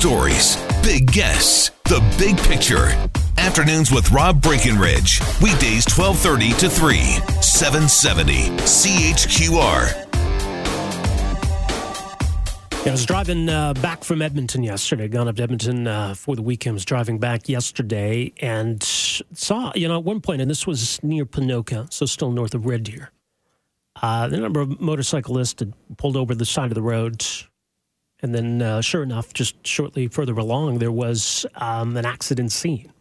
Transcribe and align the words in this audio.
Stories, 0.00 0.56
big 0.82 1.12
guests, 1.12 1.72
the 1.84 2.00
big 2.18 2.38
picture. 2.38 2.86
Afternoons 3.36 3.92
with 3.92 4.10
Rob 4.10 4.40
Breckenridge. 4.40 5.20
Weekdays 5.42 5.84
1230 5.94 6.52
to 6.54 6.70
3, 6.70 6.96
770 7.42 8.48
CHQR. 8.64 10.06
I 12.86 12.90
was 12.90 13.04
driving 13.04 13.50
uh, 13.50 13.74
back 13.74 14.02
from 14.02 14.22
Edmonton 14.22 14.62
yesterday, 14.62 15.06
gone 15.06 15.28
up 15.28 15.36
to 15.36 15.42
Edmonton 15.42 15.86
uh, 15.86 16.14
for 16.14 16.34
the 16.34 16.40
weekend. 16.40 16.72
I 16.72 16.76
was 16.76 16.86
driving 16.86 17.18
back 17.18 17.46
yesterday 17.46 18.32
and 18.40 18.82
saw, 18.82 19.70
you 19.74 19.86
know, 19.86 19.98
at 19.98 20.04
one 20.04 20.22
point, 20.22 20.40
and 20.40 20.50
this 20.50 20.66
was 20.66 20.98
near 21.02 21.26
Ponoka, 21.26 21.92
so 21.92 22.06
still 22.06 22.32
north 22.32 22.54
of 22.54 22.64
Red 22.64 22.84
Deer, 22.84 23.10
uh, 24.00 24.28
the 24.28 24.38
number 24.38 24.60
of 24.60 24.80
motorcyclists 24.80 25.60
had 25.60 25.74
pulled 25.98 26.16
over 26.16 26.34
the 26.34 26.46
side 26.46 26.70
of 26.70 26.74
the 26.74 26.80
road 26.80 27.22
and 28.22 28.34
then, 28.34 28.62
uh, 28.62 28.80
sure 28.80 29.02
enough, 29.02 29.32
just 29.32 29.66
shortly 29.66 30.08
further 30.08 30.34
along, 30.34 30.78
there 30.78 30.92
was 30.92 31.46
um, 31.56 31.96
an 31.96 32.04
accident 32.04 32.52
scene 32.52 32.92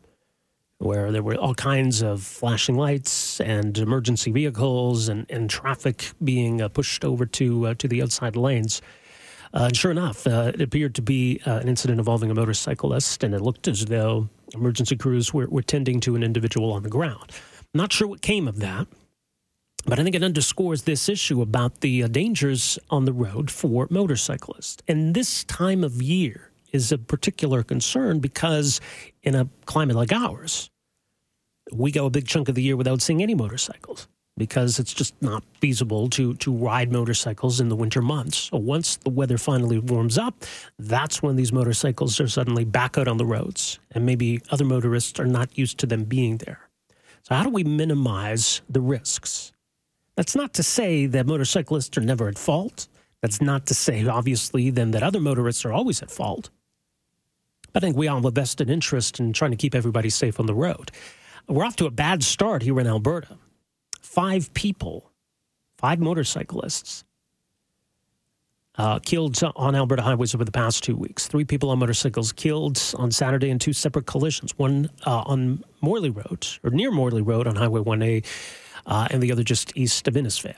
where 0.80 1.12
there 1.12 1.22
were 1.22 1.36
all 1.36 1.54
kinds 1.54 2.02
of 2.02 2.24
flashing 2.24 2.76
lights 2.76 3.42
and 3.42 3.78
emergency 3.78 4.32
vehicles 4.32 5.10
and, 5.10 5.26
and 5.30 5.50
traffic 5.50 6.12
being 6.24 6.62
uh, 6.62 6.70
pushed 6.70 7.04
over 7.04 7.26
to 7.26 7.68
uh, 7.68 7.74
to 7.74 7.88
the 7.88 8.02
outside 8.02 8.38
lanes. 8.38 8.82
Uh, 9.54 9.64
and 9.64 9.76
sure 9.76 9.92
enough, 9.92 10.26
uh, 10.26 10.52
it 10.54 10.62
appeared 10.62 10.96
to 10.96 11.02
be 11.02 11.42
uh, 11.46 11.56
an 11.56 11.68
incident 11.68 12.00
involving 12.00 12.32
a 12.32 12.34
motorcyclist, 12.34 13.24
and 13.24 13.34
it 13.34 13.42
looked 13.42 13.68
as 13.68 13.86
though 13.86 14.30
emergency 14.54 14.96
crews 14.96 15.34
were, 15.34 15.48
were 15.48 15.62
tending 15.62 16.00
to 16.00 16.16
an 16.16 16.24
individual 16.24 16.72
on 16.72 16.84
the 16.84 16.90
ground. 16.90 17.32
Not 17.74 17.92
sure 17.92 18.08
what 18.08 18.22
came 18.22 18.48
of 18.48 18.60
that. 18.60 18.88
But 19.86 20.00
I 20.00 20.04
think 20.04 20.16
it 20.16 20.24
underscores 20.24 20.84
this 20.84 21.10
issue 21.10 21.42
about 21.42 21.82
the 21.82 22.04
uh, 22.04 22.08
dangers 22.08 22.78
on 22.90 23.06
the 23.06 23.14
road 23.14 23.50
for 23.50 23.88
motorcyclists. 23.90 24.84
And 24.88 25.14
this 25.14 25.44
time 25.46 25.84
of 25.84 26.02
year 26.02 26.52
is 26.72 26.92
a 26.92 26.98
particular 26.98 27.64
concern 27.64 28.20
because 28.20 28.82
in 29.24 29.36
a 29.36 29.48
climate 29.66 29.96
like 29.96 30.12
ours, 30.12 30.70
we 31.72 31.92
go 31.92 32.06
a 32.06 32.10
big 32.10 32.28
chunk 32.28 32.50
of 32.50 32.56
the 32.56 32.62
year 32.62 32.76
without 32.76 33.02
seeing 33.02 33.22
any 33.22 33.36
motorcycles 33.36 34.08
because 34.38 34.80
it's 34.80 34.94
just 34.94 35.14
not 35.22 35.44
feasible 35.60 36.10
to 36.10 36.34
to 36.36 36.52
ride 36.52 36.92
motorcycles 36.92 37.60
in 37.60 37.70
the 37.70 37.76
winter 37.76 38.02
months. 38.02 38.38
So 38.38 38.58
once 38.58 38.96
the 38.98 39.10
weather 39.10 39.38
finally 39.38 39.80
warms 39.80 40.18
up, 40.18 40.46
that's 40.80 41.22
when 41.22 41.36
these 41.36 41.52
motorcycles 41.52 42.20
are 42.20 42.28
suddenly 42.28 42.66
back 42.66 42.98
out 42.98 43.08
on 43.08 43.18
the 43.18 43.26
roads 43.26 43.80
and 43.92 44.06
maybe 44.06 44.42
other 44.50 44.66
motorists 44.66 45.20
are 45.20 45.26
not 45.26 45.58
used 45.58 45.78
to 45.80 45.86
them 45.86 46.06
being 46.06 46.38
there. 46.38 46.70
So 47.24 47.36
how 47.36 47.44
do 47.44 47.50
we 47.50 47.64
minimize 47.64 48.62
the 48.70 48.82
risks? 48.82 49.52
That's 50.20 50.36
not 50.36 50.54
to 50.56 50.64
say 50.64 51.06
that 51.06 51.28
motorcyclists 51.28 51.98
are 51.98 52.02
never 52.02 52.28
at 52.28 52.38
fault. 52.38 52.90
That's 53.22 53.40
not 53.40 53.66
to 53.68 53.74
say, 53.74 54.06
obviously, 54.06 54.70
then 54.70 54.92
that 54.92 55.02
other 55.02 55.22
motorists 55.22 55.64
are 55.64 55.72
always 55.72 56.02
at 56.02 56.12
fault. 56.12 56.50
But 57.72 57.82
I 57.82 57.86
think 57.86 57.96
we 57.96 58.10
all 58.10 58.18
have 58.18 58.26
a 58.26 58.32
vested 58.32 58.70
interest 58.70 59.22
in 59.22 59.32
trying 59.32 59.52
to 59.52 59.58
keep 59.58 59.74
everybody 59.74 60.10
safe 60.10 60.38
on 60.38 60.46
the 60.46 60.54
road. 60.54 60.92
We're 61.48 61.64
off 61.64 61.78
to 61.78 61.86
a 61.86 61.90
bad 61.90 62.22
start 62.22 62.64
here 62.64 62.78
in 62.82 62.86
Alberta. 62.86 63.38
Five 64.02 64.54
people, 64.54 65.10
five 65.78 66.00
motorcyclists, 66.00 67.06
uh, 68.78 69.00
killed 69.00 69.42
on 69.56 69.74
Alberta 69.74 70.02
highways 70.02 70.36
over 70.36 70.44
the 70.44 70.52
past 70.52 70.84
two 70.84 70.98
weeks. 70.98 71.28
Three 71.28 71.46
people 71.46 71.70
on 71.70 71.80
motorcycles 71.80 72.34
killed 72.34 72.78
on 72.98 73.12
Saturday 73.12 73.52
in 73.52 73.58
two 73.58 73.72
separate 73.72 74.06
collisions. 74.06 74.52
One 74.58 74.90
uh, 75.06 75.22
on 75.22 75.64
Morley 75.80 76.10
Road, 76.10 76.46
or 76.62 76.72
near 76.72 76.92
Morley 76.92 77.22
Road 77.22 77.48
on 77.48 77.56
Highway 77.56 77.80
1A, 77.80 78.26
uh, 78.90 79.08
and 79.12 79.24
the 79.24 79.32
other 79.32 79.44
just 79.44 79.72
east 79.78 80.08
of 80.08 80.16
Innisfail. 80.16 80.56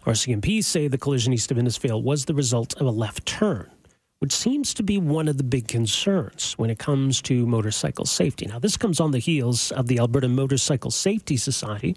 RCMP 0.00 0.62
say 0.62 0.88
the 0.88 0.98
collision 0.98 1.32
east 1.32 1.50
of 1.50 1.56
Innisfail 1.56 2.02
was 2.02 2.26
the 2.26 2.34
result 2.34 2.74
of 2.80 2.86
a 2.86 2.90
left 2.90 3.24
turn, 3.24 3.70
which 4.18 4.32
seems 4.32 4.74
to 4.74 4.82
be 4.82 4.98
one 4.98 5.28
of 5.28 5.38
the 5.38 5.44
big 5.44 5.68
concerns 5.68 6.52
when 6.58 6.70
it 6.70 6.78
comes 6.78 7.22
to 7.22 7.46
motorcycle 7.46 8.04
safety. 8.04 8.46
Now, 8.46 8.58
this 8.58 8.76
comes 8.76 9.00
on 9.00 9.12
the 9.12 9.18
heels 9.18 9.72
of 9.72 9.86
the 9.86 9.98
Alberta 9.98 10.28
Motorcycle 10.28 10.90
Safety 10.90 11.36
Society 11.36 11.96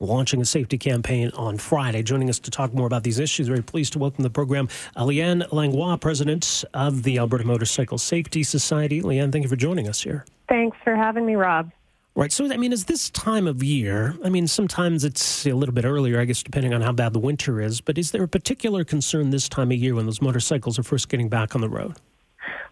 launching 0.00 0.40
a 0.40 0.44
safety 0.44 0.76
campaign 0.76 1.30
on 1.34 1.56
Friday. 1.56 2.02
Joining 2.02 2.28
us 2.28 2.40
to 2.40 2.50
talk 2.50 2.74
more 2.74 2.86
about 2.86 3.04
these 3.04 3.20
issues, 3.20 3.46
very 3.46 3.62
pleased 3.62 3.92
to 3.92 3.98
welcome 3.98 4.24
the 4.24 4.30
program 4.30 4.68
Leanne 4.96 5.50
Langlois, 5.52 5.96
president 5.96 6.64
of 6.74 7.04
the 7.04 7.18
Alberta 7.18 7.44
Motorcycle 7.44 7.98
Safety 7.98 8.42
Society. 8.42 9.00
Leanne, 9.00 9.30
thank 9.30 9.44
you 9.44 9.48
for 9.48 9.56
joining 9.56 9.88
us 9.88 10.02
here. 10.02 10.24
Thanks 10.48 10.76
for 10.82 10.96
having 10.96 11.24
me, 11.24 11.36
Rob. 11.36 11.70
Right. 12.14 12.30
So, 12.30 12.44
I 12.52 12.58
mean, 12.58 12.74
is 12.74 12.84
this 12.84 13.08
time 13.08 13.46
of 13.46 13.62
year? 13.62 14.14
I 14.22 14.28
mean, 14.28 14.46
sometimes 14.46 15.02
it's 15.02 15.46
a 15.46 15.54
little 15.54 15.74
bit 15.74 15.86
earlier, 15.86 16.20
I 16.20 16.26
guess, 16.26 16.42
depending 16.42 16.74
on 16.74 16.82
how 16.82 16.92
bad 16.92 17.14
the 17.14 17.18
winter 17.18 17.58
is. 17.58 17.80
But 17.80 17.96
is 17.96 18.10
there 18.10 18.22
a 18.22 18.28
particular 18.28 18.84
concern 18.84 19.30
this 19.30 19.48
time 19.48 19.72
of 19.72 19.78
year 19.78 19.94
when 19.94 20.04
those 20.04 20.20
motorcycles 20.20 20.78
are 20.78 20.82
first 20.82 21.08
getting 21.08 21.30
back 21.30 21.54
on 21.54 21.62
the 21.62 21.70
road? 21.70 21.96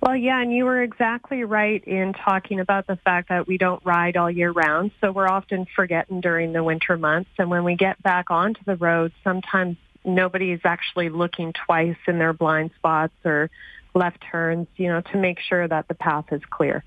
Well, 0.03 0.15
yeah, 0.15 0.43
and 0.43 0.53
you 0.53 0.67
were 0.67 0.83
exactly 0.83 1.45
right 1.45 1.83
in 1.85 2.13
talking 2.13 2.61
about 2.61 2.87
the 2.87 2.97
fact 2.97 3.31
that 3.31 3.47
we 3.47 3.57
don't 3.57 3.85
ride 3.85 4.19
all 4.19 4.31
year 4.31 4.51
round. 4.51 4.91
So 5.01 5.11
we're 5.11 5.29
often 5.29 5.67
forgetting 5.75 6.21
during 6.21 6.53
the 6.53 6.63
winter 6.63 6.99
months. 6.99 7.31
And 7.39 7.49
when 7.49 7.65
we 7.65 7.77
get 7.77 8.03
back 8.03 8.31
onto 8.31 8.63
the 8.65 8.77
road, 8.77 9.13
sometimes 9.25 9.79
nobody 10.05 10.53
is 10.53 10.61
actually 10.65 11.09
looking 11.09 11.55
twice 11.55 11.97
in 12.07 12.19
their 12.19 12.35
blind 12.35 12.73
spots 12.77 13.15
or 13.25 13.51
left 13.95 14.23
turns, 14.31 14.69
you 14.77 14.89
know, 14.89 15.01
to 15.01 15.17
make 15.17 15.39
sure 15.41 15.67
that 15.67 15.89
the 15.89 15.95
path 15.95 16.27
is 16.31 16.43
clear. 16.51 16.85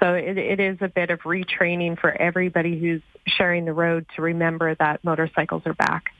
So 0.00 0.14
it, 0.14 0.38
it 0.38 0.60
is 0.60 0.78
a 0.80 0.88
bit 0.88 1.10
of 1.10 1.20
retraining 1.20 1.98
for 1.98 2.10
everybody 2.10 2.78
who's 2.78 3.02
sharing 3.26 3.64
the 3.64 3.72
road 3.72 4.06
to 4.16 4.22
remember 4.22 4.74
that 4.76 5.02
motorcycles 5.04 5.62
are 5.66 5.74
back. 5.74 6.12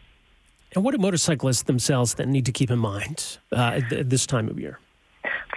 And 0.75 0.84
what 0.84 0.93
do 0.93 0.99
motorcyclists 0.99 1.62
themselves 1.62 2.15
then 2.15 2.31
need 2.31 2.47
to 2.47 2.53
keep 2.53 2.71
in 2.71 2.78
mind 2.78 3.39
uh, 3.53 3.81
at 3.91 4.11
this 4.11 4.27
time 4.27 4.49
of 4.49 4.59
year? 4.59 4.78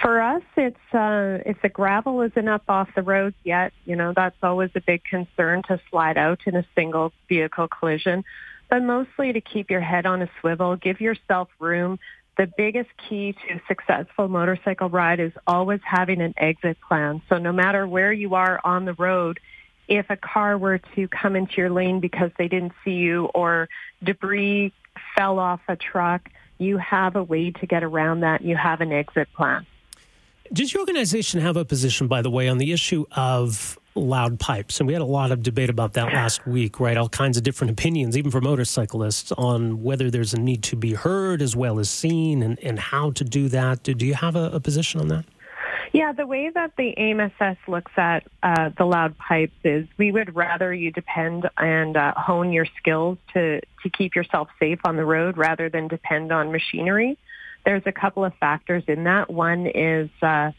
For 0.02 0.22
us, 0.22 0.42
it's 0.56 0.94
uh, 0.94 1.40
if 1.46 1.62
the 1.62 1.70
gravel 1.70 2.22
isn't 2.22 2.48
up 2.48 2.64
off 2.70 2.90
the 2.96 3.04
roads 3.04 3.36
yet, 3.44 3.74
you 3.86 3.96
know 3.96 4.14
that's 4.16 4.38
always 4.42 4.72
a 4.74 4.82
big 4.82 5.04
concern 5.04 5.64
to 5.68 5.80
slide 5.90 6.18
out 6.18 6.40
in 6.46 6.56
a 6.56 6.66
single 6.76 7.12
vehicle 7.28 7.68
collision. 7.68 8.24
But 8.70 8.84
mostly 8.84 9.34
to 9.34 9.42
keep 9.42 9.70
your 9.70 9.82
head 9.82 10.06
on 10.06 10.22
a 10.22 10.30
swivel, 10.40 10.78
give 10.78 11.02
yourself 11.02 11.50
room 11.60 12.00
the 12.38 12.48
biggest 12.58 12.90
key 13.10 13.34
to 13.34 13.56
a 13.56 13.62
successful 13.68 14.28
motorcycle 14.28 14.90
ride 14.90 15.20
is 15.20 15.34
always 15.46 15.82
having 15.84 16.22
an 16.22 16.34
exit 16.38 16.78
plan. 16.88 17.22
So 17.30 17.38
no 17.38 17.52
matter 17.52 17.88
where 17.88 18.12
you 18.12 18.36
are 18.36 18.60
on 18.64 18.86
the 18.86 18.94
road, 18.94 19.40
if 19.88 20.10
a 20.10 20.16
car 20.16 20.58
were 20.58 20.80
to 20.96 21.08
come 21.10 21.36
into 21.36 21.54
your 21.58 21.70
lane 21.70 22.00
because 22.00 22.32
they 22.38 22.48
didn't 22.48 22.74
see 22.84 22.92
you 22.92 23.26
or 23.26 23.68
debris 24.02 24.74
fell 25.16 25.40
off 25.40 25.60
a 25.68 25.76
truck, 25.76 26.30
you 26.58 26.78
have 26.78 27.16
a 27.16 27.24
way 27.24 27.52
to 27.52 27.66
get 27.66 27.84
around 27.84 28.22
that. 28.22 28.42
You 28.42 28.56
have 28.56 28.82
an 28.82 28.92
exit 28.92 29.28
plan. 29.34 29.66
Does 30.54 30.74
your 30.74 30.82
organization 30.82 31.42
have 31.42 31.58
a 31.58 31.66
position, 31.66 32.08
by 32.08 32.22
the 32.22 32.30
way, 32.30 32.48
on 32.48 32.58
the 32.58 32.72
issue 32.72 33.06
of 33.12 33.78
loud 33.96 34.40
pipes. 34.40 34.80
And 34.80 34.88
we 34.88 34.94
had 34.94 35.02
a 35.02 35.06
lot 35.06 35.32
of 35.32 35.44
debate 35.44 35.70
about 35.70 35.94
that 35.94 36.14
last 36.14 36.46
week, 36.48 36.80
right? 36.80 36.98
All 36.98 37.10
kinds 37.10 37.38
of 37.38 37.44
different 37.44 37.72
opinions, 37.72 38.18
even 38.18 38.32
for 38.32 38.42
motorcyclists, 38.42 39.32
on 39.34 39.84
whether 39.84 40.10
there's 40.10 40.34
a 40.34 40.40
need 40.40 40.64
to 40.64 40.76
be 40.76 40.94
heard 40.94 41.42
as 41.42 41.56
well 41.56 41.80
as 41.80 41.90
seen 41.90 42.42
and, 42.42 42.60
and 42.60 42.80
how 42.80 43.12
to 43.12 43.24
do 43.24 43.50
that. 43.50 43.84
Do, 43.84 43.94
do 43.94 44.06
you 44.06 44.14
have 44.14 44.36
a, 44.36 44.52
a 44.52 44.60
position 44.60 45.00
on 45.02 45.08
that? 45.10 45.26
Yeah, 45.94 46.14
the 46.14 46.26
way 46.26 46.50
that 46.54 46.72
the 46.78 46.94
AMSS 46.98 47.58
looks 47.68 47.92
at 47.98 48.24
uh, 48.42 48.70
the 48.78 48.86
loud 48.86 49.18
pipes 49.18 49.56
is 49.66 49.88
we 49.98 50.12
would 50.12 50.36
rather 50.36 50.74
you 50.74 50.90
depend 50.92 51.50
and 51.58 51.98
uh, 51.98 52.14
hone 52.16 52.54
your 52.54 52.66
skills 52.78 53.18
to, 53.34 53.60
to 53.60 53.90
keep 53.90 54.16
yourself 54.16 54.48
safe 54.58 54.80
on 54.86 54.96
the 54.96 55.04
road 55.04 55.38
rather 55.38 55.70
than 55.70 55.90
depend 55.90 56.32
on 56.32 56.52
machinery. 56.52 57.18
There's 57.66 57.84
a 57.86 57.92
couple 57.92 58.24
of 58.24 58.34
factors 58.36 58.84
in 58.88 59.04
that. 59.04 59.30
One 59.30 59.68
is 59.68 60.10
uh, 60.22 60.52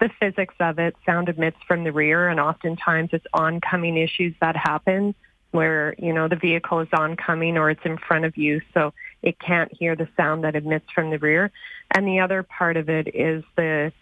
the 0.00 0.10
physics 0.18 0.54
of 0.58 0.78
it. 0.78 0.96
Sound 1.06 1.28
emits 1.28 1.58
from 1.68 1.84
the 1.84 1.92
rear, 1.92 2.28
and 2.28 2.40
oftentimes 2.40 3.10
it's 3.12 3.26
oncoming 3.32 3.96
issues 3.96 4.34
that 4.40 4.56
happen 4.56 5.14
where 5.52 5.94
you 5.98 6.12
know 6.12 6.28
the 6.28 6.36
vehicle 6.36 6.80
is 6.80 6.88
oncoming 6.92 7.56
or 7.58 7.70
it's 7.70 7.84
in 7.84 7.98
front 7.98 8.24
of 8.24 8.36
you, 8.36 8.60
so 8.72 8.92
it 9.22 9.38
can't 9.38 9.72
hear 9.72 9.96
the 9.96 10.08
sound 10.16 10.44
that 10.44 10.56
emits 10.56 10.86
from 10.94 11.10
the 11.10 11.18
rear. 11.18 11.50
And 11.90 12.06
the 12.06 12.20
other 12.20 12.42
part 12.42 12.76
of 12.76 12.88
it 12.88 13.14
is 13.14 13.44
the 13.56 13.92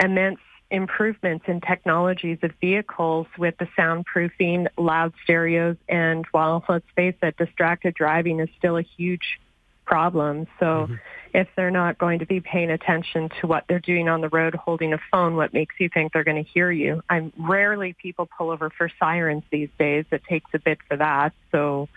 immense 0.00 0.40
improvements 0.70 1.44
in 1.46 1.60
technologies 1.60 2.38
of 2.42 2.50
vehicles 2.60 3.26
with 3.38 3.56
the 3.58 3.68
soundproofing, 3.78 4.66
loud 4.76 5.12
stereos, 5.22 5.76
and 5.88 6.26
while 6.32 6.64
let's 6.68 6.84
face 6.96 7.14
it, 7.22 7.36
distracted 7.36 7.94
driving 7.94 8.40
is 8.40 8.48
still 8.58 8.76
a 8.76 8.82
huge 8.82 9.38
problem. 9.84 10.46
So 10.58 10.66
mm-hmm. 10.66 10.94
If 11.36 11.48
they're 11.54 11.70
not 11.70 11.98
going 11.98 12.20
to 12.20 12.26
be 12.26 12.40
paying 12.40 12.70
attention 12.70 13.28
to 13.40 13.46
what 13.46 13.64
they're 13.68 13.78
doing 13.78 14.08
on 14.08 14.22
the 14.22 14.28
road 14.30 14.54
holding 14.54 14.94
a 14.94 14.98
phone, 15.12 15.36
what 15.36 15.52
makes 15.52 15.74
you 15.78 15.90
think 15.92 16.14
they're 16.14 16.24
going 16.24 16.42
to 16.42 16.50
hear 16.50 16.72
you? 16.72 17.02
I'm 17.10 17.30
rarely 17.38 17.92
people 17.92 18.26
pull 18.38 18.50
over 18.50 18.70
for 18.70 18.90
sirens 18.98 19.42
these 19.52 19.68
days. 19.78 20.06
It 20.10 20.22
takes 20.24 20.46
a 20.54 20.58
bit 20.58 20.78
for 20.88 20.96
that. 20.96 21.34
So 21.52 21.90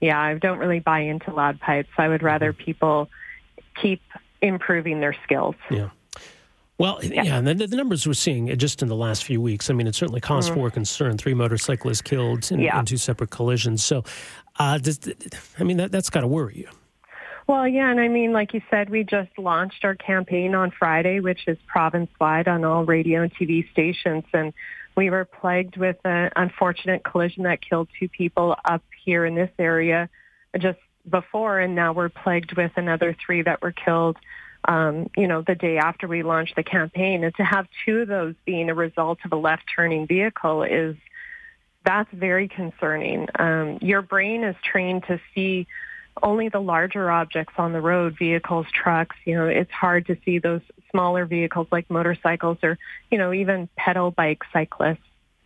yeah, 0.00 0.20
I 0.20 0.34
don't 0.34 0.58
really 0.58 0.78
buy 0.78 1.00
into 1.00 1.32
loud 1.32 1.58
pipes. 1.58 1.88
I 1.98 2.06
would 2.06 2.22
rather 2.22 2.52
people 2.52 3.10
keep 3.74 4.00
improving 4.40 5.00
their 5.00 5.16
skills. 5.24 5.56
Yeah. 5.68 5.90
Well, 6.78 7.00
yeah, 7.02 7.24
yeah 7.24 7.38
and 7.38 7.48
the, 7.48 7.66
the, 7.66 7.76
numbers 7.76 8.06
we're 8.06 8.14
seeing 8.14 8.56
just 8.58 8.80
in 8.80 8.86
the 8.86 8.96
last 8.96 9.24
few 9.24 9.40
weeks, 9.40 9.70
I 9.70 9.72
mean, 9.72 9.88
it 9.88 9.96
certainly 9.96 10.20
cause 10.20 10.46
mm-hmm. 10.46 10.60
for 10.60 10.70
concern. 10.70 11.18
Three 11.18 11.34
motorcyclists 11.34 12.02
killed 12.02 12.50
in, 12.52 12.60
yeah. 12.60 12.78
in 12.78 12.84
two 12.84 12.96
separate 12.96 13.30
collisions. 13.30 13.82
So, 13.82 14.04
uh, 14.60 14.78
does, 14.78 15.00
I 15.58 15.64
mean, 15.64 15.78
that, 15.78 15.90
that's 15.90 16.10
got 16.10 16.20
to 16.20 16.28
worry 16.28 16.58
you. 16.58 16.68
Well, 17.48 17.66
yeah, 17.66 17.90
and 17.90 18.00
I 18.00 18.08
mean, 18.08 18.32
like 18.32 18.54
you 18.54 18.62
said, 18.70 18.88
we 18.88 19.04
just 19.04 19.36
launched 19.36 19.84
our 19.84 19.94
campaign 19.94 20.54
on 20.54 20.70
Friday, 20.70 21.20
which 21.20 21.48
is 21.48 21.58
province-wide 21.66 22.46
on 22.46 22.64
all 22.64 22.84
radio 22.84 23.22
and 23.22 23.34
TV 23.34 23.70
stations, 23.72 24.24
and 24.32 24.52
we 24.96 25.10
were 25.10 25.24
plagued 25.24 25.76
with 25.76 25.96
an 26.04 26.30
unfortunate 26.36 27.02
collision 27.02 27.44
that 27.44 27.60
killed 27.60 27.88
two 27.98 28.08
people 28.08 28.56
up 28.64 28.82
here 29.04 29.24
in 29.26 29.34
this 29.34 29.50
area 29.58 30.08
just 30.58 30.78
before, 31.08 31.58
and 31.58 31.74
now 31.74 31.92
we're 31.92 32.08
plagued 32.08 32.56
with 32.56 32.72
another 32.76 33.16
three 33.24 33.42
that 33.42 33.60
were 33.60 33.72
killed, 33.72 34.16
um, 34.66 35.10
you 35.16 35.26
know, 35.26 35.42
the 35.42 35.56
day 35.56 35.78
after 35.78 36.06
we 36.06 36.22
launched 36.22 36.54
the 36.54 36.62
campaign. 36.62 37.24
And 37.24 37.34
to 37.36 37.42
have 37.42 37.66
two 37.84 38.00
of 38.00 38.08
those 38.08 38.34
being 38.44 38.70
a 38.70 38.74
result 38.74 39.18
of 39.24 39.32
a 39.32 39.36
left-turning 39.36 40.06
vehicle 40.06 40.62
is 40.62 40.96
that's 41.84 42.10
very 42.12 42.46
concerning. 42.46 43.26
Um, 43.36 43.78
your 43.80 44.02
brain 44.02 44.44
is 44.44 44.54
trained 44.62 45.02
to 45.08 45.20
see 45.34 45.66
only 46.22 46.48
the 46.48 46.60
larger 46.60 47.10
objects 47.10 47.54
on 47.58 47.72
the 47.72 47.80
road, 47.80 48.16
vehicles, 48.18 48.66
trucks, 48.72 49.16
you 49.24 49.34
know, 49.34 49.46
it's 49.46 49.70
hard 49.70 50.06
to 50.06 50.16
see 50.24 50.38
those 50.38 50.60
smaller 50.90 51.24
vehicles 51.24 51.66
like 51.70 51.88
motorcycles 51.90 52.58
or, 52.62 52.78
you 53.10 53.18
know, 53.18 53.32
even 53.32 53.68
pedal 53.76 54.10
bike 54.10 54.42
cyclists, 54.52 54.98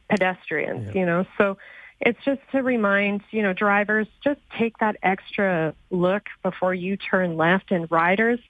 pedestrians, 0.09 0.87
yeah. 0.87 1.01
you 1.01 1.07
know. 1.07 1.25
So 1.39 1.57
it's 2.01 2.19
just 2.25 2.41
to 2.53 2.63
remind, 2.63 3.23
you 3.31 3.43
know, 3.43 3.53
drivers, 3.53 4.07
just 4.23 4.41
take 4.59 4.79
that 4.79 4.97
extra 5.03 5.75
look 5.91 6.25
before 6.43 6.75
you 6.75 6.97
turn 6.97 7.37
left 7.37 7.71
and 7.71 7.91
riders. 7.91 8.41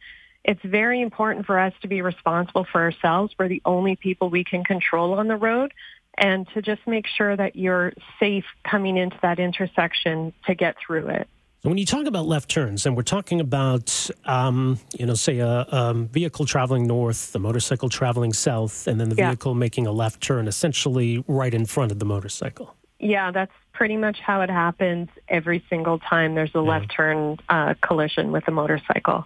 It's 0.45 0.63
very 0.65 1.01
important 1.01 1.47
for 1.47 1.59
us 1.59 1.73
to 1.83 1.89
be 1.89 2.03
responsible 2.03 2.67
for 2.71 2.81
ourselves. 2.81 3.35
We're 3.39 3.49
the 3.49 3.63
only 3.65 3.97
people 3.97 4.31
we 4.31 4.45
can 4.45 4.65
control 4.65 5.15
on 5.15 5.29
the 5.29 5.37
road 5.37 5.73
and 6.17 6.49
to 6.55 6.63
just 6.63 6.87
make 6.87 7.07
sure 7.07 7.37
that 7.37 7.57
you're 7.57 7.93
safe 8.19 8.45
coming 8.65 8.97
into 8.97 9.19
that 9.23 9.39
intersection 9.39 10.33
to 10.47 10.55
get 10.55 10.77
through 10.85 11.09
it. 11.09 11.29
When 11.67 11.79
you 11.79 11.85
talk 11.85 12.07
about 12.07 12.27
left 12.27 12.49
turns, 12.49 12.87
and 12.87 12.97
we're 12.97 13.03
talking 13.03 13.41
about, 13.41 14.09
um, 14.25 14.79
you 14.97 15.05
know, 15.05 15.15
say 15.15 15.41
a, 15.41 16.07
vehicle 16.13 16.47
traveling 16.47 16.87
north, 16.87 17.33
the 17.33 17.41
motorcycle 17.41 17.89
traveling 17.89 18.33
south, 18.33 18.87
and 18.87 19.01
then 19.01 19.09
the 19.09 19.17
yeah. 19.17 19.31
vehicle 19.31 19.53
making 19.57 19.85
a 19.89 19.91
left 19.91 20.21
turn 20.21 20.47
essentially 20.47 21.25
right 21.27 21.53
in 21.53 21.67
front 21.67 21.91
of 21.91 21.99
the 21.99 22.05
motorcycle. 22.05 22.77
Yeah, 23.01 23.33
that's 23.33 23.53
pretty 23.73 23.97
much 23.97 24.21
how 24.21 24.43
it 24.43 24.49
happens 24.49 25.09
every 25.29 25.65
single 25.69 25.99
time 25.99 26.37
there's 26.37 26.55
a 26.55 26.59
yeah. 26.59 26.71
left 26.71 26.95
turn 26.95 27.37
uh, 27.49 27.75
collision 27.81 28.31
with 28.31 28.47
a 28.47 28.53
motorcycle. 28.53 29.25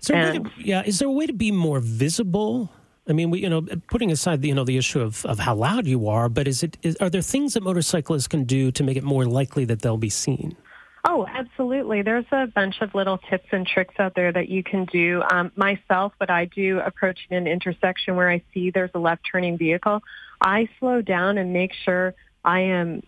Is 0.00 0.08
and, 0.08 0.46
to, 0.46 0.50
yeah, 0.56 0.82
is 0.86 0.98
there 0.98 1.08
a 1.08 1.12
way 1.12 1.26
to 1.26 1.34
be 1.34 1.52
more 1.52 1.80
visible? 1.80 2.70
I 3.06 3.12
mean, 3.12 3.28
we, 3.30 3.40
you 3.40 3.50
know, 3.50 3.66
putting 3.88 4.10
aside 4.10 4.40
the, 4.40 4.48
you 4.48 4.54
know, 4.54 4.64
the 4.64 4.78
issue 4.78 5.02
of, 5.02 5.26
of 5.26 5.40
how 5.40 5.54
loud 5.54 5.86
you 5.86 6.08
are, 6.08 6.30
but 6.30 6.48
is 6.48 6.62
it, 6.62 6.78
is, 6.82 6.96
are 6.96 7.10
there 7.10 7.20
things 7.20 7.52
that 7.52 7.62
motorcyclists 7.62 8.28
can 8.28 8.44
do 8.44 8.72
to 8.72 8.82
make 8.82 8.96
it 8.96 9.04
more 9.04 9.26
likely 9.26 9.66
that 9.66 9.82
they'll 9.82 9.98
be 9.98 10.08
seen? 10.08 10.56
Oh, 11.04 11.26
absolutely. 11.28 12.02
There's 12.02 12.26
a 12.32 12.46
bunch 12.46 12.80
of 12.80 12.94
little 12.94 13.18
tips 13.18 13.46
and 13.52 13.66
tricks 13.66 13.94
out 13.98 14.14
there 14.14 14.32
that 14.32 14.48
you 14.48 14.62
can 14.62 14.84
do. 14.86 15.22
Um, 15.30 15.52
myself, 15.54 16.12
what 16.18 16.30
I 16.30 16.46
do 16.46 16.80
approaching 16.80 17.36
an 17.36 17.46
intersection 17.46 18.16
where 18.16 18.30
I 18.30 18.42
see 18.52 18.70
there's 18.70 18.90
a 18.94 18.98
left 18.98 19.22
turning 19.30 19.56
vehicle, 19.56 20.02
I 20.40 20.68
slow 20.78 21.00
down 21.00 21.38
and 21.38 21.52
make 21.52 21.72
sure 21.84 22.14
I 22.44 22.60
am 22.60 23.02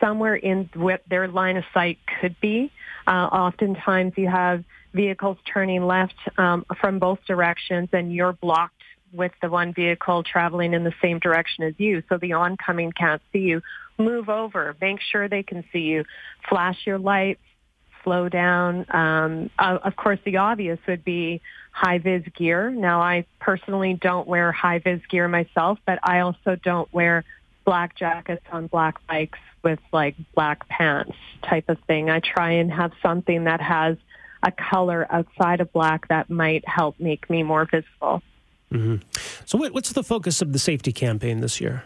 somewhere 0.00 0.36
in 0.36 0.70
what 0.74 1.02
their 1.08 1.28
line 1.28 1.56
of 1.56 1.64
sight 1.72 1.98
could 2.20 2.38
be. 2.40 2.70
Uh, 3.06 3.10
oftentimes 3.10 4.14
you 4.16 4.28
have 4.28 4.64
vehicles 4.94 5.38
turning 5.52 5.86
left 5.86 6.14
um, 6.36 6.64
from 6.80 6.98
both 6.98 7.18
directions 7.26 7.88
and 7.92 8.12
you're 8.12 8.32
blocked 8.32 8.77
with 9.12 9.32
the 9.40 9.48
one 9.48 9.72
vehicle 9.72 10.22
traveling 10.22 10.74
in 10.74 10.84
the 10.84 10.94
same 11.02 11.18
direction 11.18 11.64
as 11.64 11.74
you, 11.78 12.02
so 12.08 12.18
the 12.18 12.32
oncoming 12.32 12.92
can't 12.92 13.22
see 13.32 13.40
you 13.40 13.62
move 13.98 14.28
over, 14.28 14.76
make 14.80 15.00
sure 15.00 15.28
they 15.28 15.42
can 15.42 15.64
see 15.72 15.80
you, 15.80 16.04
flash 16.48 16.76
your 16.86 16.98
lights, 16.98 17.40
slow 18.04 18.28
down. 18.28 18.86
Um, 18.90 19.50
uh, 19.58 19.78
of 19.82 19.96
course, 19.96 20.18
the 20.24 20.38
obvious 20.38 20.78
would 20.86 21.04
be 21.04 21.40
high 21.72 21.98
vis 21.98 22.22
gear. 22.36 22.70
Now, 22.70 23.00
I 23.00 23.26
personally 23.40 23.98
don't 24.00 24.26
wear 24.26 24.52
high 24.52 24.78
vis 24.78 25.00
gear 25.10 25.28
myself, 25.28 25.78
but 25.86 25.98
I 26.02 26.20
also 26.20 26.56
don't 26.62 26.92
wear 26.92 27.24
black 27.64 27.96
jackets 27.96 28.44
on 28.50 28.66
black 28.66 29.06
bikes 29.06 29.38
with 29.62 29.78
like 29.92 30.16
black 30.34 30.68
pants 30.68 31.16
type 31.42 31.68
of 31.68 31.78
thing. 31.86 32.08
I 32.08 32.20
try 32.20 32.52
and 32.52 32.72
have 32.72 32.92
something 33.02 33.44
that 33.44 33.60
has 33.60 33.96
a 34.42 34.52
color 34.52 35.06
outside 35.10 35.60
of 35.60 35.72
black 35.72 36.08
that 36.08 36.30
might 36.30 36.66
help 36.66 36.98
make 36.98 37.28
me 37.28 37.42
more 37.42 37.66
visible. 37.66 38.22
Mm-hmm. 38.72 38.96
So, 39.46 39.58
what's 39.58 39.92
the 39.92 40.02
focus 40.02 40.42
of 40.42 40.52
the 40.52 40.58
safety 40.58 40.92
campaign 40.92 41.40
this 41.40 41.60
year? 41.60 41.84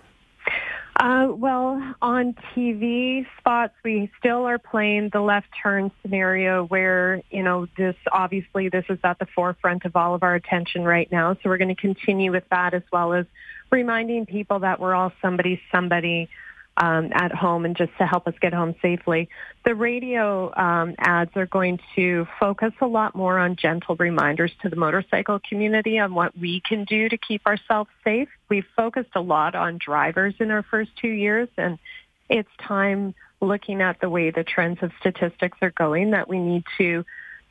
Uh, 0.96 1.26
well, 1.30 1.82
on 2.02 2.34
TV 2.54 3.26
spots, 3.38 3.74
we 3.82 4.10
still 4.18 4.44
are 4.44 4.58
playing 4.58 5.08
the 5.12 5.20
left 5.20 5.48
turn 5.60 5.90
scenario 6.02 6.64
where, 6.66 7.22
you 7.30 7.42
know, 7.42 7.66
this 7.76 7.96
obviously 8.12 8.68
this 8.68 8.84
is 8.88 8.98
at 9.02 9.18
the 9.18 9.26
forefront 9.34 9.84
of 9.84 9.96
all 9.96 10.14
of 10.14 10.22
our 10.22 10.34
attention 10.34 10.84
right 10.84 11.10
now. 11.10 11.34
So 11.34 11.48
we're 11.48 11.56
going 11.56 11.74
to 11.74 11.80
continue 11.80 12.30
with 12.30 12.44
that 12.50 12.74
as 12.74 12.82
well 12.92 13.14
as 13.14 13.26
reminding 13.70 14.26
people 14.26 14.60
that 14.60 14.80
we're 14.80 14.94
all 14.94 15.12
somebody, 15.22 15.60
somebody 15.72 16.28
um, 16.76 17.10
at 17.12 17.32
home 17.32 17.64
and 17.64 17.76
just 17.76 17.92
to 17.98 18.06
help 18.06 18.26
us 18.26 18.34
get 18.40 18.54
home 18.54 18.74
safely. 18.80 19.28
The 19.64 19.74
radio 19.74 20.52
um, 20.56 20.94
ads 20.98 21.30
are 21.36 21.46
going 21.46 21.78
to 21.96 22.26
focus 22.40 22.72
a 22.80 22.86
lot 22.86 23.14
more 23.14 23.38
on 23.38 23.56
gentle 23.56 23.96
reminders 23.96 24.52
to 24.62 24.68
the 24.68 24.76
motorcycle 24.76 25.40
community 25.46 25.98
on 25.98 26.14
what 26.14 26.36
we 26.36 26.62
can 26.66 26.84
do 26.84 27.08
to 27.08 27.18
keep 27.18 27.46
ourselves 27.46 27.90
safe. 28.04 28.28
We've 28.48 28.66
focused 28.76 29.10
a 29.14 29.20
lot 29.20 29.54
on 29.54 29.78
drivers 29.78 30.34
in 30.40 30.50
our 30.50 30.62
first 30.62 30.90
two 31.00 31.08
years, 31.08 31.48
and 31.56 31.78
it's 32.28 32.48
time 32.58 33.14
looking 33.40 33.82
at 33.82 34.00
the 34.00 34.08
way 34.08 34.30
the 34.30 34.44
trends 34.44 34.78
of 34.82 34.92
statistics 35.00 35.58
are 35.60 35.72
going 35.72 36.12
that 36.12 36.28
we 36.28 36.38
need 36.38 36.64
to 36.78 37.04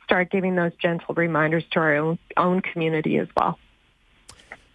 start 0.04 0.30
giving 0.30 0.56
those 0.56 0.72
gentle 0.80 1.14
reminders 1.14 1.64
to 1.70 1.78
our 1.78 1.96
own, 1.96 2.18
own 2.36 2.60
community 2.60 3.18
as 3.18 3.28
well. 3.36 3.58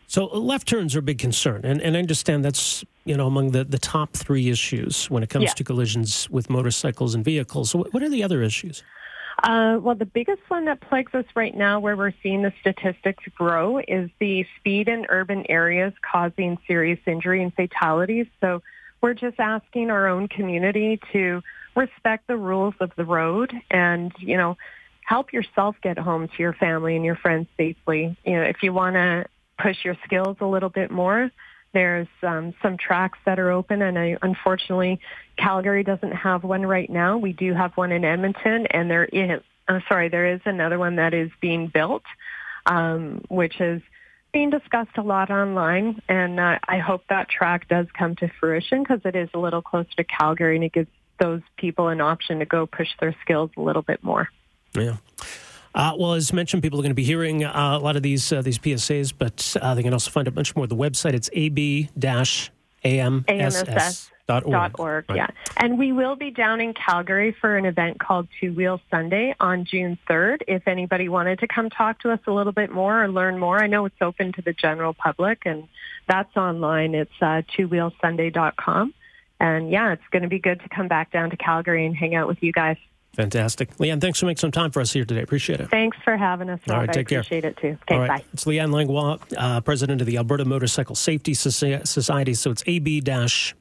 So 0.07 0.25
left 0.25 0.67
turns 0.67 0.95
are 0.95 0.99
a 0.99 1.01
big 1.01 1.19
concern, 1.19 1.61
and, 1.65 1.81
and 1.81 1.97
I 1.97 1.99
understand 1.99 2.43
that's 2.45 2.83
you 3.03 3.15
know 3.15 3.27
among 3.27 3.51
the, 3.51 3.65
the 3.65 3.77
top 3.77 4.13
three 4.13 4.49
issues 4.49 5.09
when 5.09 5.21
it 5.21 5.29
comes 5.29 5.45
yeah. 5.45 5.53
to 5.53 5.63
collisions 5.65 6.29
with 6.29 6.49
motorcycles 6.49 7.13
and 7.13 7.25
vehicles. 7.25 7.71
So 7.71 7.83
what 7.91 8.01
are 8.01 8.09
the 8.09 8.23
other 8.23 8.41
issues? 8.41 8.83
Uh, 9.43 9.77
well, 9.81 9.95
the 9.95 10.05
biggest 10.05 10.41
one 10.47 10.65
that 10.65 10.81
plagues 10.81 11.13
us 11.13 11.25
right 11.35 11.55
now, 11.55 11.79
where 11.79 11.95
we're 11.95 12.13
seeing 12.23 12.41
the 12.41 12.53
statistics 12.59 13.23
grow, 13.35 13.79
is 13.79 14.09
the 14.19 14.47
speed 14.57 14.87
in 14.87 15.05
urban 15.09 15.45
areas 15.49 15.93
causing 16.01 16.57
serious 16.65 16.99
injury 17.05 17.43
and 17.43 17.53
fatalities. 17.53 18.25
So 18.41 18.63
we're 19.01 19.13
just 19.13 19.39
asking 19.39 19.91
our 19.91 20.07
own 20.07 20.27
community 20.27 20.99
to 21.11 21.43
respect 21.75 22.27
the 22.27 22.37
rules 22.37 22.73
of 22.79 22.91
the 22.95 23.05
road 23.05 23.53
and 23.69 24.11
you 24.17 24.35
know 24.35 24.57
help 25.05 25.31
yourself 25.31 25.75
get 25.83 25.97
home 25.97 26.27
to 26.27 26.33
your 26.39 26.53
family 26.53 26.95
and 26.95 27.05
your 27.05 27.15
friends 27.15 27.47
safely. 27.57 28.17
You 28.25 28.37
know, 28.37 28.43
if 28.43 28.63
you 28.63 28.73
want 28.73 28.95
to 28.95 29.25
push 29.57 29.83
your 29.83 29.95
skills 30.05 30.37
a 30.39 30.45
little 30.45 30.69
bit 30.69 30.91
more. 30.91 31.31
There's 31.73 32.07
um, 32.23 32.53
some 32.61 32.77
tracks 32.77 33.19
that 33.25 33.39
are 33.39 33.51
open, 33.51 33.81
and 33.81 33.99
I, 33.99 34.17
unfortunately, 34.21 34.99
Calgary 35.37 35.83
doesn't 35.83 36.13
have 36.13 36.43
one 36.43 36.65
right 36.65 36.89
now. 36.89 37.17
We 37.17 37.33
do 37.33 37.53
have 37.53 37.73
one 37.75 37.91
in 37.91 38.05
Edmonton, 38.05 38.67
and 38.67 38.89
there 38.89 39.05
is, 39.05 39.41
uh, 39.67 39.79
sorry, 39.87 40.09
there 40.09 40.33
is 40.33 40.41
another 40.45 40.79
one 40.79 40.95
that 40.95 41.13
is 41.13 41.29
being 41.41 41.67
built, 41.67 42.03
um, 42.65 43.23
which 43.27 43.59
is 43.59 43.81
being 44.31 44.49
discussed 44.49 44.97
a 44.97 45.01
lot 45.01 45.29
online. 45.29 46.01
And 46.07 46.39
uh, 46.39 46.59
I 46.67 46.79
hope 46.79 47.03
that 47.09 47.29
track 47.29 47.67
does 47.67 47.87
come 47.97 48.15
to 48.17 48.31
fruition 48.39 48.83
because 48.83 49.01
it 49.03 49.15
is 49.15 49.29
a 49.33 49.39
little 49.39 49.61
closer 49.61 49.91
to 49.97 50.03
Calgary, 50.03 50.55
and 50.55 50.63
it 50.63 50.73
gives 50.73 50.89
those 51.19 51.41
people 51.57 51.89
an 51.89 51.99
option 51.99 52.39
to 52.39 52.45
go 52.45 52.65
push 52.65 52.89
their 52.99 53.15
skills 53.21 53.51
a 53.57 53.61
little 53.61 53.81
bit 53.81 54.03
more. 54.03 54.29
Yeah. 54.73 54.97
Uh, 55.77 55.93
well, 55.95 56.13
as 56.13 56.33
mentioned, 56.33 56.63
people 56.63 56.79
are 56.79 56.81
going 56.81 56.89
to 56.89 56.95
be 56.95 57.03
hearing 57.03 57.43
uh, 57.43 57.51
a 57.53 57.77
lot 57.77 57.95
of 57.95 58.01
these 58.01 58.33
uh, 58.33 58.41
these 58.41 58.57
PSAs, 58.57 59.13
but 59.15 59.55
uh, 59.61 59.75
they 59.75 59.83
can 59.83 59.93
also 59.93 60.09
find 60.09 60.27
out 60.27 60.33
much 60.33 60.55
more. 60.55 60.65
The 60.65 60.75
website 60.75 61.13
it's 61.13 61.29
ab-amss. 61.35 62.49
Dot 64.27 64.43
org. 64.43 64.51
Dot 64.51 64.71
org 64.79 65.05
right. 65.07 65.17
Yeah. 65.17 65.27
And 65.55 65.77
we 65.79 65.93
will 65.93 66.15
be 66.15 66.31
down 66.31 66.59
in 66.61 66.73
Calgary 66.73 67.33
for 67.39 67.55
an 67.55 67.65
event 67.65 67.99
called 67.99 68.27
Two 68.41 68.53
Wheel 68.53 68.81
Sunday 68.91 69.33
on 69.39 69.63
June 69.63 69.97
3rd. 70.09 70.39
If 70.49 70.67
anybody 70.67 71.07
wanted 71.07 71.39
to 71.39 71.47
come 71.47 71.69
talk 71.69 71.99
to 72.01 72.11
us 72.11 72.19
a 72.27 72.31
little 72.31 72.51
bit 72.51 72.69
more 72.69 73.03
or 73.03 73.07
learn 73.07 73.39
more, 73.39 73.63
I 73.63 73.67
know 73.67 73.85
it's 73.85 74.01
open 74.01 74.33
to 74.33 74.41
the 74.41 74.51
general 74.51 74.93
public 74.93 75.43
and 75.45 75.69
that's 76.09 76.35
online. 76.35 76.93
It's 76.93 77.09
uh, 77.21 77.43
twowheelsunday.com. 77.57 78.93
And 79.39 79.71
yeah, 79.71 79.93
it's 79.93 80.07
going 80.11 80.23
to 80.23 80.27
be 80.27 80.39
good 80.39 80.59
to 80.59 80.67
come 80.67 80.89
back 80.89 81.11
down 81.11 81.29
to 81.29 81.37
Calgary 81.37 81.85
and 81.85 81.95
hang 81.95 82.13
out 82.13 82.27
with 82.27 82.43
you 82.43 82.51
guys. 82.51 82.77
Fantastic. 83.17 83.75
Leanne, 83.77 83.99
thanks 83.99 84.19
for 84.19 84.27
making 84.27 84.41
some 84.41 84.51
time 84.51 84.69
for 84.69 84.79
us 84.79 84.93
here 84.93 85.03
today. 85.03 85.23
Appreciate 85.23 85.59
it. 85.59 85.71
Thanks 85.71 85.97
for 86.03 86.15
having 86.15 86.51
us, 86.51 86.59
Rob. 86.67 86.75
All 86.75 86.85
right, 86.85 86.93
take 86.93 87.11
I 87.11 87.15
appreciate 87.15 87.45
it 87.45 87.57
too. 87.57 87.75
Okay, 87.83 87.95
All 87.95 88.01
right. 88.01 88.21
bye. 88.21 88.23
It's 88.31 88.45
Leanne 88.45 88.71
Langlois, 88.71 89.17
uh, 89.35 89.59
president 89.61 90.01
of 90.01 90.07
the 90.07 90.17
Alberta 90.17 90.45
Motorcycle 90.45 90.93
Safety 90.93 91.33
Society. 91.33 92.33
So 92.35 92.51
it's 92.51 92.61
ab-amss.org. 92.67 93.55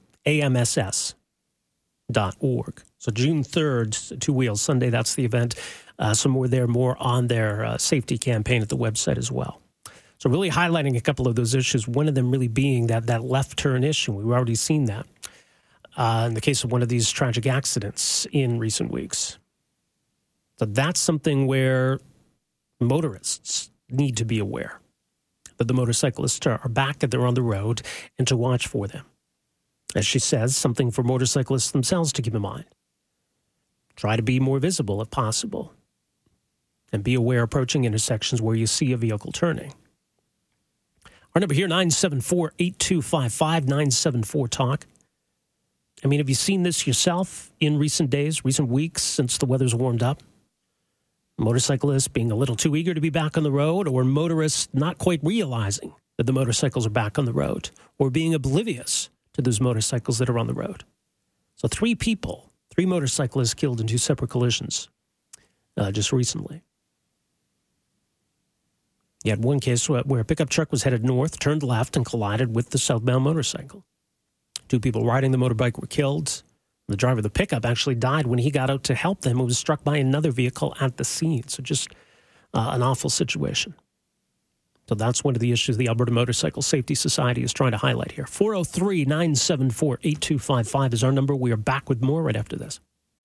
So 2.99 3.11
June 3.13 3.43
3rd, 3.43 4.21
Two 4.21 4.35
Wheels 4.35 4.61
Sunday, 4.61 4.91
that's 4.91 5.15
the 5.15 5.25
event. 5.25 5.55
Uh, 5.99 6.13
some 6.13 6.33
more 6.33 6.49
there, 6.49 6.67
more 6.67 6.95
on 7.01 7.29
their 7.29 7.65
uh, 7.65 7.79
safety 7.79 8.19
campaign 8.19 8.61
at 8.61 8.69
the 8.69 8.77
website 8.77 9.17
as 9.17 9.33
well. 9.33 9.63
So 10.19 10.29
really 10.29 10.51
highlighting 10.51 10.99
a 10.99 11.01
couple 11.01 11.29
of 11.29 11.35
those 11.35 11.55
issues, 11.55 11.89
one 11.89 12.09
of 12.09 12.15
them 12.15 12.31
really 12.31 12.49
being 12.49 12.89
that, 12.89 13.07
that 13.07 13.25
left 13.25 13.59
turn 13.59 13.85
issue. 13.85 14.13
We've 14.13 14.27
already 14.31 14.55
seen 14.55 14.85
that 14.87 15.07
uh, 15.97 16.25
in 16.29 16.35
the 16.35 16.43
case 16.43 16.63
of 16.63 16.73
one 16.73 16.83
of 16.83 16.91
these 16.91 17.11
tragic 17.11 17.47
accidents 17.47 18.27
in 18.33 18.59
recent 18.59 18.91
weeks. 18.91 19.39
So 20.59 20.65
that's 20.65 21.01
something 21.01 21.47
where 21.47 22.01
motorists 22.81 23.71
need 23.91 24.17
to 24.17 24.25
be 24.25 24.39
aware 24.39 24.81
that 25.59 25.69
the 25.69 25.75
motorcyclists 25.75 26.47
are 26.47 26.69
back, 26.69 26.99
that 26.99 27.11
they're 27.11 27.27
on 27.27 27.35
the 27.35 27.43
road, 27.43 27.83
and 28.19 28.27
to 28.29 28.37
watch 28.37 28.67
for 28.67 28.87
them. 28.87 29.05
As 29.95 30.05
she 30.05 30.19
says, 30.19 30.57
something 30.57 30.91
for 30.91 31.03
motorcyclists 31.03 31.71
themselves 31.71 32.13
to 32.13 32.23
keep 32.23 32.35
in 32.35 32.43
mind. 32.43 32.67
Try 33.95 34.17
to 34.17 34.23
be 34.23 34.39
more 34.39 34.59
visible 34.59 35.01
if 35.01 35.11
possible, 35.11 35.73
and 36.93 37.03
be 37.03 37.15
aware 37.15 37.43
approaching 37.43 37.85
intersections 37.85 38.43
where 38.43 38.55
you 38.55 38.67
see 38.67 38.93
a 38.93 38.97
vehicle 38.97 39.33
turning. 39.33 39.73
Our 41.35 41.41
number 41.41 41.55
here, 41.55 41.69
974 41.69 42.53
8255 42.59 43.65
974 43.65 44.49
Talk. 44.49 44.87
I 46.05 46.09
mean, 46.09 46.21
have 46.21 46.29
you 46.29 46.35
seen 46.35 46.63
this 46.63 46.87
yourself 46.87 47.51
in 47.61 47.79
recent 47.79 48.11
days, 48.11 48.45
recent 48.45 48.69
weeks 48.69 49.03
since 49.03 49.39
the 49.39 49.47
weather's 49.47 49.75
warmed 49.75 50.03
up? 50.03 50.23
Motorcyclists 51.39 52.09
being 52.09 52.33
a 52.33 52.37
little 52.37 52.57
too 52.57 52.77
eager 52.77 52.95
to 52.95 53.01
be 53.01 53.11
back 53.11 53.37
on 53.37 53.43
the 53.43 53.51
road, 53.51 53.87
or 53.87 54.05
motorists 54.05 54.69
not 54.73 54.99
quite 54.99 55.21
realizing 55.23 55.95
that 56.17 56.25
the 56.25 56.33
motorcycles 56.33 56.87
are 56.87 56.91
back 56.91 57.19
on 57.19 57.27
the 57.27 57.33
road, 57.33 57.71
or 57.99 58.11
being 58.11 58.33
oblivious 58.33 59.11
to 59.35 59.43
those 59.43 59.61
motorcycles 59.61 60.19
that 60.19 60.31
are 60.31 60.39
on 60.39 60.47
the 60.47 60.55
road. 60.55 60.85
So, 61.57 61.69
three 61.69 61.95
people, 61.95 62.51
three 62.75 62.87
motorcyclists 62.87 63.55
killed 63.55 63.81
in 63.81 63.87
two 63.87 63.99
separate 63.99 64.31
collisions 64.31 64.89
uh, 65.77 65.93
just 65.93 66.13
recently. 66.13 66.63
You 69.25 69.31
had 69.31 69.43
one 69.43 69.61
case 69.61 69.89
where 69.89 70.03
where 70.03 70.21
a 70.21 70.25
pickup 70.25 70.49
truck 70.49 70.71
was 70.71 70.85
headed 70.85 71.05
north, 71.05 71.39
turned 71.39 71.63
left, 71.63 71.97
and 71.97 72.07
collided 72.07 72.55
with 72.55 72.71
the 72.71 72.79
southbound 72.79 73.25
motorcycle. 73.25 73.85
Two 74.69 74.81
people 74.81 75.05
riding 75.05 75.33
the 75.33 75.39
motorbike 75.39 75.81
were 75.81 75.87
killed. 75.87 76.43
The 76.89 76.97
driver 76.97 77.19
of 77.19 77.25
the 77.25 77.31
pickup 77.31 77.65
actually 77.65 77.97
died 77.97 78.27
when 78.27 78.39
he 78.39 78.51
got 78.51 78.71
out 78.71 78.85
to 78.85 78.95
help 78.95 79.23
them. 79.23 79.39
He 79.39 79.45
was 79.45 79.59
struck 79.59 79.83
by 79.83 79.97
another 79.97 80.31
vehicle 80.31 80.75
at 80.81 80.97
the 80.97 81.05
scene. 81.05 81.49
So, 81.49 81.63
just 81.63 81.89
uh, 82.55 82.71
an 82.73 82.83
awful 82.83 83.11
situation. 83.11 83.75
So, 84.89 84.95
that's 84.95 85.25
one 85.25 85.35
of 85.35 85.41
the 85.41 85.51
issues 85.51 85.77
the 85.77 85.89
Alberta 85.89 86.13
Motorcycle 86.13 86.63
Safety 86.63 86.95
Society 86.95 87.43
is 87.43 87.53
trying 87.53 87.73
to 87.73 87.79
highlight 87.79 88.13
here. 88.13 88.27
403 88.27 89.05
974 89.05 89.99
8255 90.03 90.95
is 90.95 91.03
our 91.03 91.13
number. 91.13 91.35
We 91.35 91.51
are 91.51 91.57
back 91.57 91.89
with 91.89 92.01
more 92.03 92.23
right 92.23 92.37
after 92.37 92.57
this. 92.57 92.79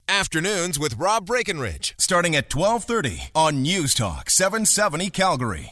Afternoons 0.08 0.78
with 0.78 0.96
Rob 0.96 1.26
Breckenridge, 1.26 1.94
starting 1.98 2.36
at 2.36 2.54
1230 2.54 3.30
on 3.36 3.62
News 3.62 3.94
Talk 3.94 4.30
770 4.30 5.10
Calgary. 5.12 5.60